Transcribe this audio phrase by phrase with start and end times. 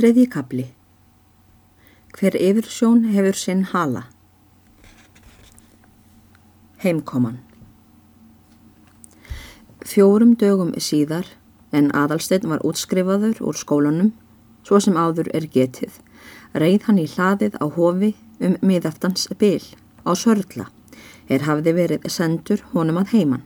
[0.00, 0.62] Þriðji kapli
[2.16, 4.06] Hver yfirsjón hefur sinn hala.
[6.80, 7.36] Heimkoman.
[9.84, 11.28] Fjórum dögum síðar
[11.76, 14.14] en aðalsteinn var útskrifaður úr skólanum
[14.64, 16.00] svo sem áður er getið
[16.64, 19.60] reið hann í hlaðið á hofi um miðaftans bil
[20.08, 20.70] á sörla.
[21.28, 23.44] Er hafði verið sendur honum að heiman.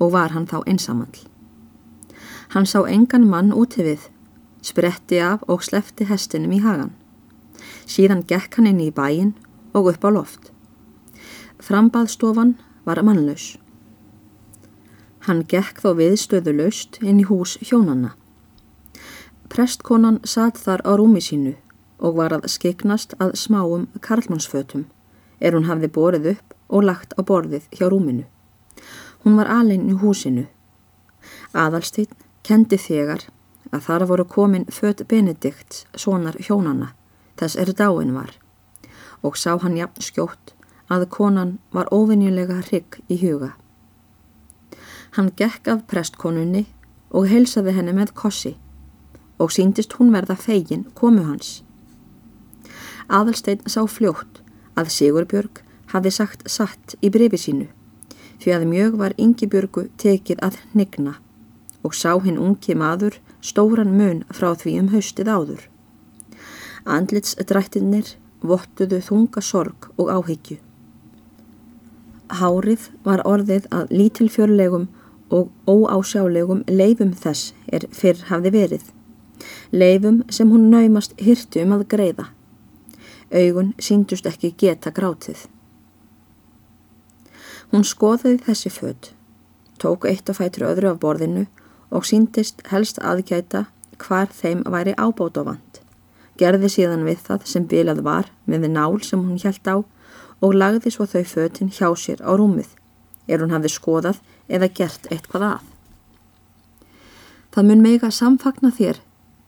[0.00, 1.26] Og var hann þá einsamall.
[2.56, 4.14] Hann sá engan mann úti við
[4.62, 6.92] spretti af og slefti hestinum í hagan.
[7.86, 9.34] Síðan gekk hann inn í bæin
[9.74, 10.50] og upp á loft.
[11.58, 13.56] Frambaðstofan var mannlaus.
[15.26, 18.14] Hann gekk þó viðstöðu laust inn í hús hjónanna.
[19.48, 21.56] Prestkonan satt þar á rúmi sínu
[21.98, 24.86] og var að skiknast að smáum karlmannsfötum
[25.40, 28.26] er hún hafði borið upp og lagt á borðið hjá rúminu.
[29.24, 30.46] Hún var alinn í húsinu.
[31.52, 32.12] Aðalstinn
[32.46, 33.26] kendi þegar
[33.72, 36.92] að þar voru komin född Benedikt, sonar hjónanna,
[37.36, 38.32] þess er dáin var,
[39.22, 40.54] og sá hann jafn skjótt
[40.88, 43.52] að konan var óvinjulega hrygg í huga.
[45.16, 46.66] Hann gekk af prestkonunni
[47.10, 48.56] og heilsaði henni með kossi
[49.38, 51.62] og síndist hún verða fegin komu hans.
[53.08, 54.42] Aðalstein sá fljótt
[54.76, 57.68] að Sigurbjörg hafi sagt satt í brefi sínu
[58.42, 61.14] því að mjög var Yngibjörgu tekið að hnigna
[61.88, 65.62] og sá hinn ungi maður stóran mun frá því um haustið áður.
[66.84, 68.14] Andlitsdrættinir
[68.44, 70.58] vottuðu þunga sorg og áhyggju.
[72.28, 74.88] Hárið var orðið að lítilfjörlegum
[75.32, 78.84] og óásjálegum leifum þess er fyrr hafði verið.
[79.72, 82.28] Leifum sem hún naumast hirtu um að greiða.
[83.32, 85.46] Augun síndust ekki geta grátið.
[87.72, 89.10] Hún skoðaði þessi född,
[89.80, 91.46] tók eitt af fætur öðru af borðinu
[91.90, 93.66] og síndist helst aðgæta
[93.98, 95.80] hvar þeim væri ábótofant.
[96.38, 99.76] Gerði síðan við það sem bilað var með nál sem hún hjælt á
[100.44, 102.68] og lagði svo þau fötinn hjá sér á rúmið,
[103.26, 105.64] er hún hafði skoðað eða gert eitthvað að.
[107.50, 109.00] Það mun meiga samfagna þér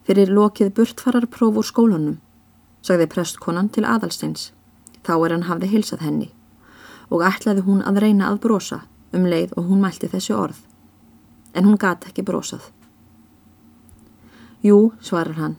[0.08, 2.18] fyrir lokið burtfararpróf úr skólanum,
[2.82, 4.50] sagði prestkonan til aðalsteins,
[5.06, 6.30] þá er hann hafði hilsað henni
[7.10, 8.82] og ætlaði hún að reyna að brosa
[9.14, 10.58] um leið og hún mælti þessi orð
[11.54, 12.70] en hún gata ekki brosað.
[14.62, 15.56] Jú, svarar hann,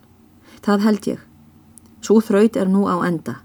[0.62, 1.22] það held ég.
[2.02, 3.40] Svo þraut er nú á enda.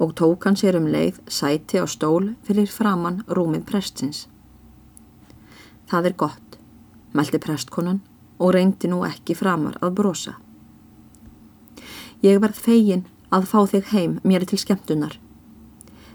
[0.00, 4.26] Og tók hann sér um leið sæti á stól fyrir framann rúmið prestsins.
[5.88, 6.58] Það er gott,
[7.12, 8.00] meldi prestkonan
[8.38, 10.36] og reyndi nú ekki framar að brosa.
[12.22, 15.16] Ég verð fegin að fá þig heim mér til skemmtunar.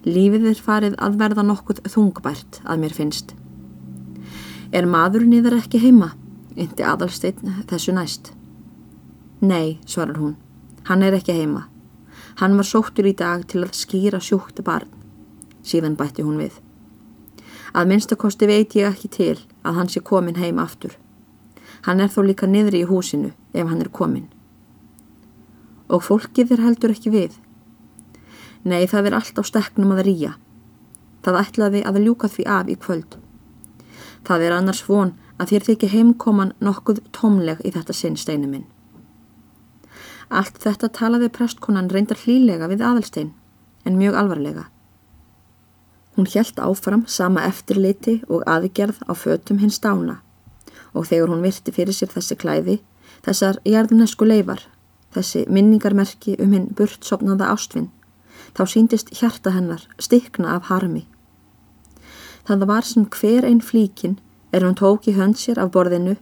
[0.08, 3.34] Lífið er farið að verða nokkuð þungbært að mér finnst.
[4.72, 6.11] Er maðurinn þar ekki heima?
[6.59, 8.33] Indi aðalsteinn þessu næst.
[9.39, 10.35] Nei, svarar hún.
[10.89, 11.67] Hann er ekki heima.
[12.41, 14.89] Hann var sóttur í dag til að skýra sjúkti barn.
[15.63, 16.57] Síðan bætti hún við.
[17.72, 20.97] Að minnstakosti veit ég ekki til að hann sé komin heim aftur.
[21.88, 24.28] Hann er þó líka niðri í húsinu ef hann er komin.
[25.88, 27.38] Og fólkið er heldur ekki við.
[28.67, 30.34] Nei, það er allt á steknum að rýja.
[31.23, 33.17] Það ætlaði að ljúka því af í kvöld.
[34.28, 38.66] Það er annars von að þér þykir heimkoman nokkuð tómleg í þetta sinn steinu minn.
[40.28, 43.32] Allt þetta talaði prestkonan reyndar hlýlega við aðalstein,
[43.88, 44.66] en mjög alvarlega.
[46.18, 50.20] Hún hjælt áfram sama eftirliti og aðgerð á fötum hins dána
[50.98, 52.80] og þegar hún virti fyrir sér þessi klæði,
[53.22, 54.64] þessar jarðunesku leifar,
[55.14, 57.92] þessi minningarmerki um hinn burtsopnaða ástfinn,
[58.58, 61.06] þá síndist hjarta hennar stikna af harmi.
[62.47, 64.13] Það var sem hver einn flíkin
[64.56, 66.13] er hún tók í hönd sér af borðinu,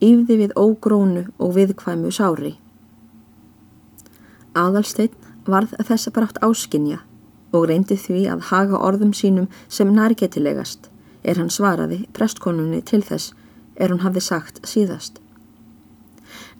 [0.00, 2.54] yfði við ógrónu og viðkvæmu sári.
[4.56, 5.12] Aðalsteinn
[5.44, 7.02] varð þess að brátt áskinja
[7.52, 10.88] og reyndi því að haga orðum sínum sem nærgetilegast
[11.22, 13.34] er hann svaraði prestkonunni til þess
[13.76, 15.20] er hún hafði sagt síðast.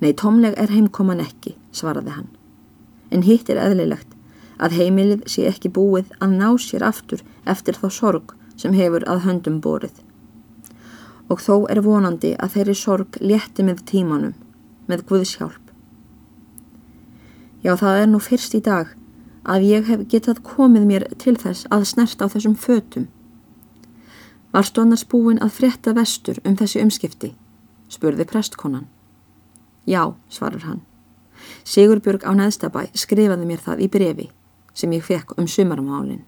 [0.04, 2.28] Nei, tómleg er heimkoman ekki, svaraði hann.
[3.08, 4.12] En hitt er eðlilegt
[4.60, 9.24] að heimilið sé ekki búið að ná sér aftur eftir þá sorg sem hefur að
[9.26, 9.94] höndum borið.
[11.30, 14.34] Og þó er vonandi að þeirri sorg létti með tímanum,
[14.88, 15.60] með Guðshjálp.
[17.62, 18.90] Já, það er nú fyrst í dag
[19.42, 23.08] að ég hef getað komið mér til þess að snert á þessum fötum.
[24.52, 27.32] Var stonnars búin að frétta vestur um þessi umskipti?
[27.92, 28.88] spurði prestkonan.
[29.86, 30.82] Já, svarur hann.
[31.64, 34.28] Sigurbjörg á neðstabæ skrifaði mér það í brefi
[34.74, 36.22] sem ég fekk um sumarmálinn.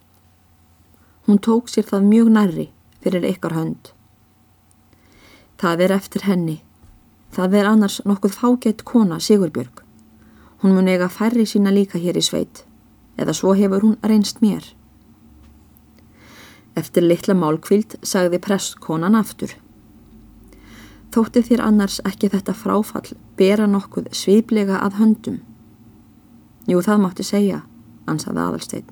[1.26, 2.67] Hún tók sér það mjög nærri
[3.05, 3.93] fyrir ykkar hönd.
[5.61, 6.59] Það er eftir henni.
[7.35, 9.85] Það er annars nokkuð fágætt kona Sigurbjörg,
[10.65, 12.62] Hún mun eiga færri sína líka hér í sveit,
[13.21, 14.65] eða svo hefur hún reynst mér.
[16.73, 19.53] Eftir litla málkvild sagði presskonan aftur.
[21.12, 25.38] Þótti þér annars ekki þetta fráfall bera nokkuð sviplega að höndum?
[26.65, 27.61] Jú, það mátti segja,
[28.09, 28.88] ansaði aðalstein.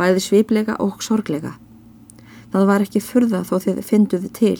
[0.00, 1.58] Bæði sviplega og sorglega.
[2.50, 4.58] Það var ekki furða þó þið fynduði til.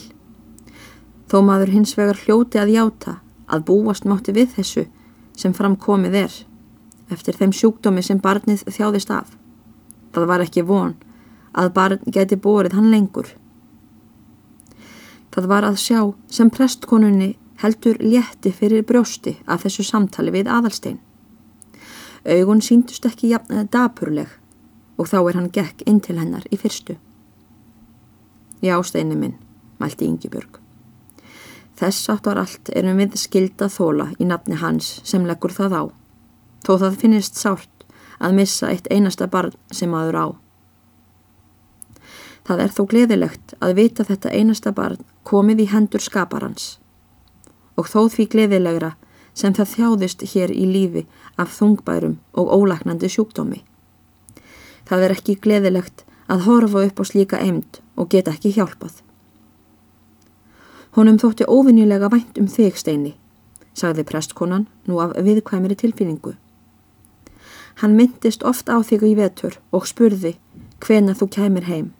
[1.30, 3.16] Þó maður hins vegar hljóti að játa
[3.48, 4.86] að búast mátti við þessu
[5.40, 6.38] sem framkomið er
[7.10, 9.30] eftir þeim sjúkdómi sem barnið þjáðist af.
[10.14, 10.94] Það var ekki von
[11.56, 13.30] að barn geti borið hann lengur.
[15.30, 16.00] Það var að sjá
[16.30, 17.32] sem prestkonunni
[17.62, 20.98] heldur létti fyrir brjósti af þessu samtali við aðalstein.
[22.26, 24.39] Augun síndust ekki jafnaði dapurleg
[25.00, 26.98] og þá er hann gekk inn til hennar í fyrstu.
[28.60, 29.38] Já, steini minn,
[29.80, 30.58] mælti Yngibjörg.
[31.80, 35.82] Þess aftar allt erum við skilda þóla í nafni hans sem leggur það á,
[36.66, 37.86] þó það finnist sárt
[38.20, 40.26] að missa eitt einasta barn sem aður á.
[42.44, 46.76] Það er þó gleðilegt að vita þetta einasta barn komið í hendur skaparans
[47.80, 48.92] og þó því gleðilegra
[49.32, 51.06] sem það þjáðist hér í lífi
[51.40, 53.62] af þungbærum og ólaknandi sjúkdómi.
[54.90, 58.96] Það er ekki gleðilegt að horfa upp á slíka eind og geta ekki hjálpað.
[60.98, 63.12] Honum þótti óvinnilega vænt um þig steini,
[63.70, 66.34] sagði prestkonan nú af viðkvæmiri tilfinningu.
[67.78, 70.34] Hann myndist oft á þig í vetur og spurði
[70.82, 71.92] hvena þú kæmir heim.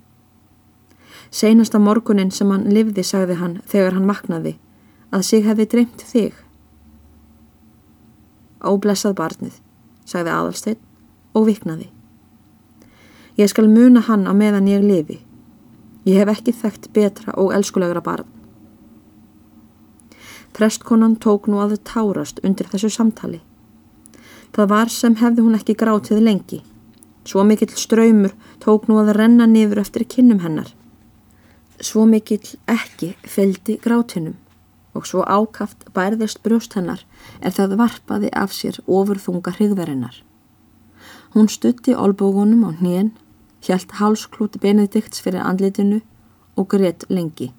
[1.31, 4.57] Seinasta morgunin sem hann livði sagði hann þegar hann maknaði
[5.15, 6.35] að sig hefði dreymt þig.
[8.67, 9.57] Óblessað barnið,
[10.03, 10.85] sagði aðalsteinn
[11.39, 11.93] og viknaði.
[13.37, 15.21] Ég skal muna hann á meðan ég lifi.
[16.05, 18.27] Ég hef ekki þekkt betra og elskulegra barn.
[20.57, 23.41] Prestkonan tók nú að þau tárast undir þessu samtali.
[24.51, 26.61] Það var sem hefði hún ekki grátið lengi.
[27.25, 30.73] Svo mikill ströymur tók nú að renna niður eftir kinnum hennar.
[31.81, 34.35] Svo mikill ekki fyldi grátinum
[34.97, 37.05] og svo ákaft bærðist brjóst hennar
[37.41, 40.17] en það varpaði af sér ofurþunga hrigðarinnar.
[41.35, 43.13] Hún stutti olbógunum á hnén,
[43.63, 46.01] hjælt hálsklúti benedikts fyrir andlitinu
[46.57, 47.53] og greitt lengi.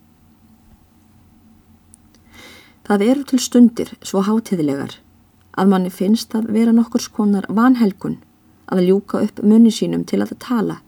[2.84, 4.98] Það eru til stundir svo hátiðilegar
[5.56, 8.18] að manni finnst að vera nokkur skonar vanhelgun
[8.72, 10.82] að ljúka upp munni sínum til að tala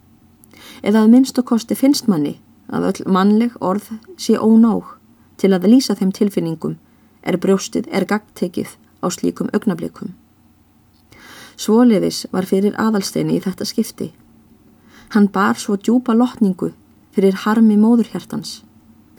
[0.81, 2.33] eða að minnst og kosti finnst manni
[2.73, 4.95] að öll mannleg orð sé ónág
[5.37, 6.75] til að lýsa þeim tilfinningum
[7.23, 10.13] er brjóstið er gagtekið á slíkum augnablikum.
[11.57, 14.11] Svoliðis var fyrir aðalsteini í þetta skipti.
[15.13, 16.71] Hann bar svo djúpa lotningu
[17.13, 18.63] fyrir harmi móðurhjartans,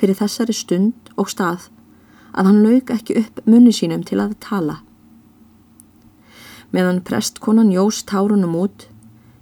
[0.01, 1.69] fyrir þessari stund og stað
[2.35, 4.81] að hann lauk ekki upp munni sínum til að tala.
[6.75, 8.89] Meðan prestkonan jós tárunum út,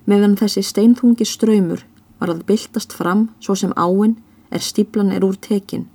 [0.05, 1.87] meðan þessi steinþungi ströymur
[2.21, 4.19] var að byltast fram svo sem áinn
[4.53, 5.87] er stíplan er úr tekin.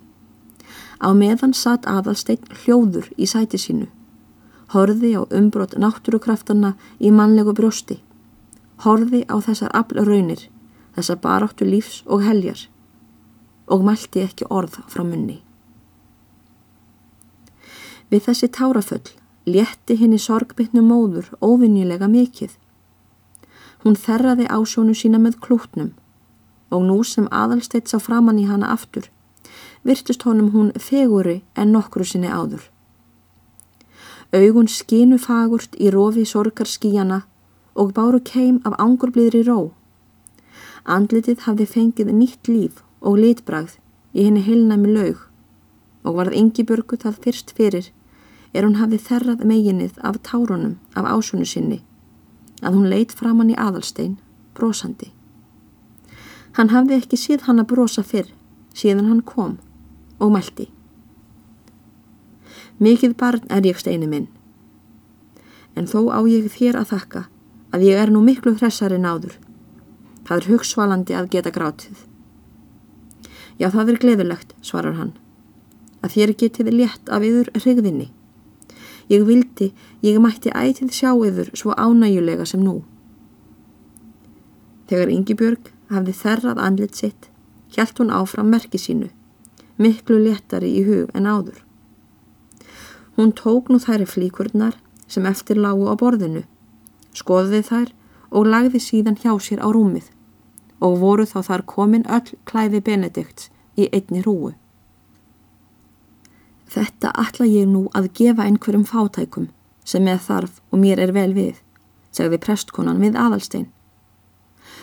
[0.97, 3.85] Á meðan satt aðalsteinn hljóður í sæti sínu,
[4.73, 7.99] horði á umbrott náttúrukraftanna í mannlegu brjósti,
[8.83, 10.47] horði á þessar aflraunir,
[10.95, 12.67] þessar baráttu lífs og heljar
[13.67, 15.41] og mælti ekki orð frá munni.
[18.11, 19.15] Við þessi táraföll
[19.47, 22.53] létti henni sorgbytnu móður óvinnilega mikið.
[23.83, 25.91] Hún þerraði ásjónu sína með klútnum
[26.71, 29.05] og nú sem aðalsteitt sá framann í hana aftur,
[29.87, 32.63] virtust honum hún feguri en nokkru sinni áður.
[34.35, 37.21] Augun skinu fagurt í rofi sorgar skíjana
[37.75, 39.71] og báru keim af angurbliðri ró.
[40.83, 43.77] Andlitið hafði fengið nýtt líf og litbragð
[44.13, 45.23] í henni heilnæmi laug
[46.03, 47.91] og varð yngibörgu það fyrst fyrir
[48.53, 51.81] er hún hafði þerrað meginnið af tárunum af ásunu sinni
[52.61, 54.17] að hún leitt framann í aðalstein
[54.57, 55.13] brosandi.
[56.57, 58.33] Hann hafði ekki síð hann að brosa fyrr
[58.73, 59.59] síðan hann kom
[60.19, 60.71] og mælti.
[62.77, 64.27] Mikið barn er ég steinu minn
[65.77, 67.23] en þó á ég þér að þakka
[67.75, 69.37] að ég er nú miklu hressari náður.
[70.25, 72.03] Það er hugsvalandi að geta grátið.
[73.61, 75.13] Já, það er gleðilegt, svarar hann,
[76.01, 78.09] að þér getið létt af yður hrigðinni.
[79.07, 79.71] Ég vildi,
[80.03, 82.81] ég mætti ætið sjá yfir svo ánægulega sem nú.
[84.89, 87.29] Þegar Yngibjörg hafði þerrað andlit sitt,
[87.71, 89.09] hjælt hún áfram merki sínu,
[89.79, 91.66] miklu léttari í hug en áður.
[93.17, 94.77] Hún tók nú þær flíkurnar
[95.09, 96.43] sem eftir lágu á borðinu,
[97.17, 97.89] skoðið þær
[98.29, 100.11] og lagði síðan hjá sér á rúmið
[100.77, 104.51] og voru þá þar komin öll klæði Benedikts í einni rúu.
[106.69, 109.47] Þetta ætla ég nú að gefa einhverjum fátækum,
[109.81, 111.55] sem með þarf og mér er vel við,
[112.11, 113.69] segði prestkonan við aðalstein.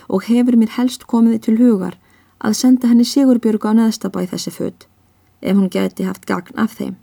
[0.09, 2.01] Og hefur mér helst komið til hugar
[2.41, 4.89] að senda henni Sigurbjörgu á neðstabæ þessi född,
[5.39, 6.97] ef hún geti haft gagn af þeim.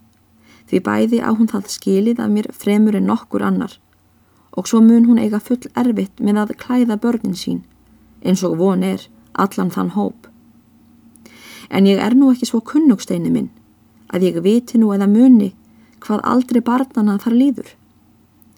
[0.72, 3.74] Því bæði á hún það skilið af mér fremur en nokkur annar
[4.56, 7.62] og svo mun hún eiga full erfitt með að klæða börnin sín,
[8.24, 9.04] eins og von er
[9.36, 10.28] allan þann hóp.
[11.68, 13.50] En ég er nú ekki svo kunnugsteinu minn
[14.16, 15.52] að ég viti nú eða muni
[16.04, 17.70] hvað aldrei barnana þar líður.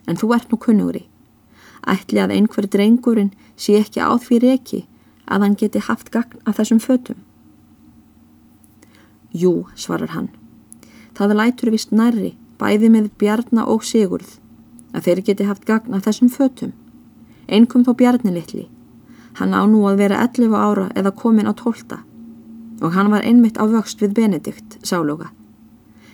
[0.06, 1.08] En þú ert nú kunnugri.
[1.86, 4.84] Ætli að einhver drengurinn sé ekki á því reki
[5.26, 7.18] að hann geti haft gagn af þessum fötum.
[9.34, 10.30] Jú, svarar hann.
[11.18, 14.40] Það lætur vist nærri, bæði með bjarna og sigurð,
[14.94, 16.74] að þeir geti haft gagn af þessum fötum.
[17.48, 18.68] Einkum þó bjarni litli.
[19.38, 22.02] Hann á nú að vera 11 ára eða komin á 12
[22.84, 25.30] og hann var einmitt á vöxt við Benedikt, sáluga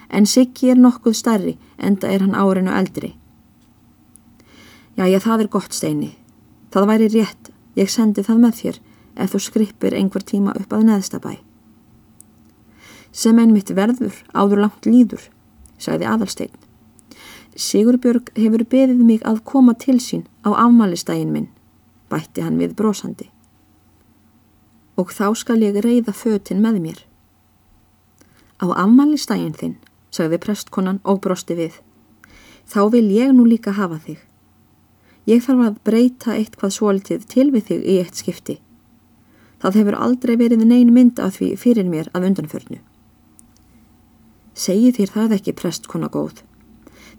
[0.10, 3.13] en Siggi er nokkuð starri enda er hann árinu eldri.
[4.98, 6.10] Jæja, það er gott steini.
[6.74, 8.79] Það væri rétt, ég sendi það með þér
[9.20, 11.38] ef þú skrippir einhver tíma upp að neðstabæ.
[13.11, 15.23] Sem einmitt verður áður langt líður,
[15.81, 16.51] sagði aðalstein.
[17.59, 21.49] Sigurbjörg hefur beðið mig að koma til sín á afmælistægin minn,
[22.09, 23.27] bætti hann við brosandi.
[24.99, 27.03] Og þá skal ég reyða fötinn með mér.
[28.61, 29.77] Á afmælistægin þinn
[30.13, 31.75] sagði prestkonan og brosti við.
[32.69, 34.19] Þá vil ég nú líka hafa þig.
[35.29, 38.59] Ég þarf að breyta eitthvað svolítið til við þig í eitt skipti.
[39.59, 42.79] Það hefur aldrei verið neyn mynd af því fyrir mér af undanförnu.
[44.59, 46.41] Segji þér það ekki prestkona góð.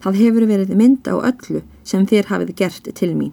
[0.05, 3.33] Það hefur verið mynd á öllu sem þér hafið gert til mín.